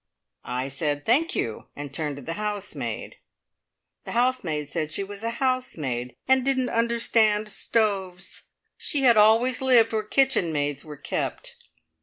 I 0.43 0.67
said, 0.67 1.05
"Thank 1.05 1.35
you!" 1.35 1.65
and 1.75 1.93
turned 1.93 2.15
to 2.15 2.23
the 2.23 2.33
housemaid. 2.33 3.17
The 4.05 4.13
housemaid 4.13 4.67
said 4.67 4.91
she 4.91 5.03
was 5.03 5.21
a 5.23 5.29
housemaid, 5.37 6.15
and 6.27 6.43
didn't 6.43 6.69
understand 6.69 7.49
stoves. 7.49 8.47
She 8.75 9.03
had 9.03 9.15
always 9.15 9.61
lived 9.61 9.93
where 9.93 10.01
kitchen 10.01 10.51
maids 10.51 10.83
were 10.83 10.97
kept. 10.97 11.55